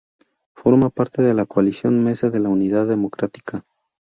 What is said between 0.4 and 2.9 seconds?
Forma parte de la coalición Mesa de la Unidad